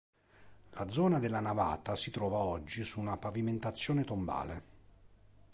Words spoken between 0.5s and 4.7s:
La zona della navata si trova oggi su una pavimentazione tombale.